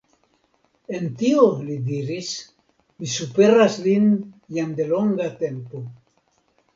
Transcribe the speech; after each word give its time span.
En 0.99 1.03
tio, 1.17 1.41
li 1.65 1.75
diris, 1.89 2.31
mi 3.01 3.09
superas 3.15 3.75
lin 3.89 4.07
jam 4.57 4.73
de 4.81 4.89
longa 4.93 5.29
tempo. 5.43 5.83